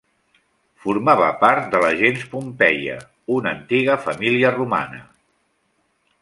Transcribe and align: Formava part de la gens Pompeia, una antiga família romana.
Formava 0.85 1.27
part 1.43 1.67
de 1.75 1.81
la 1.83 1.91
gens 1.99 2.23
Pompeia, 2.31 2.95
una 3.37 3.53
antiga 3.59 3.99
família 4.07 4.53
romana. 4.57 5.05